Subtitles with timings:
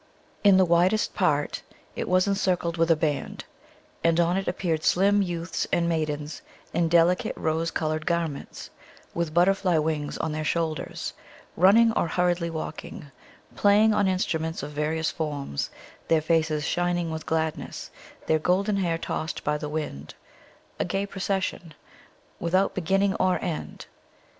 [0.43, 1.61] In the widest part
[1.95, 3.45] it was encircled with a band,
[4.03, 6.41] and on it appeared slim youths and maidens,
[6.73, 8.71] in delicate, rose colored garments,
[9.13, 11.13] with butterfly wings on their shoulders,
[11.55, 13.11] running or hurriedly walking,
[13.55, 15.69] playing on instruments of various forms,
[16.07, 17.91] their faces shining with gladness,
[18.25, 20.15] their golden hair tossed by the wind
[20.79, 21.75] a gay procession,
[22.39, 23.85] without beginning or end.